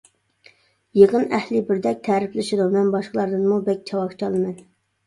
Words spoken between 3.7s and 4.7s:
بەك چاۋاك چالىمەن.